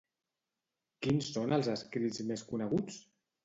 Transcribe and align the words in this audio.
Quins 1.03 1.29
són 1.37 1.55
els 1.59 1.71
escrits 1.77 2.25
més 2.33 2.49
coneguts? 2.51 3.03